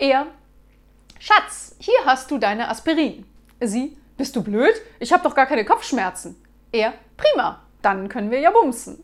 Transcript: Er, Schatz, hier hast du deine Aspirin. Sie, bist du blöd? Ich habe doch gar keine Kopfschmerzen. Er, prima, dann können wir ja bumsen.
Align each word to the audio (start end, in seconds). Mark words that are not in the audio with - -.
Er, 0.00 0.28
Schatz, 1.18 1.74
hier 1.80 1.98
hast 2.04 2.30
du 2.30 2.38
deine 2.38 2.68
Aspirin. 2.68 3.26
Sie, 3.60 3.96
bist 4.16 4.36
du 4.36 4.44
blöd? 4.44 4.74
Ich 5.00 5.12
habe 5.12 5.24
doch 5.24 5.34
gar 5.34 5.46
keine 5.46 5.64
Kopfschmerzen. 5.64 6.40
Er, 6.70 6.94
prima, 7.16 7.62
dann 7.82 8.08
können 8.08 8.30
wir 8.30 8.38
ja 8.38 8.52
bumsen. 8.52 9.02